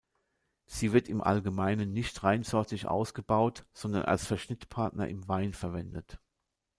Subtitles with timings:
[0.65, 6.19] Sie wird im Allgemeinen nicht reinsortig ausgebaut, sondern als Verschnittpartner im Wein verwendet.